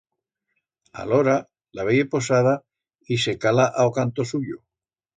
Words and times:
Alora 1.03 1.35
la 1.73 1.85
veye 1.89 2.07
posada 2.15 2.57
y 3.05 3.19
se 3.27 3.37
cala 3.47 3.67
a 3.71 3.85
o 3.85 3.91
canto 4.01 4.25
suyo. 4.25 4.63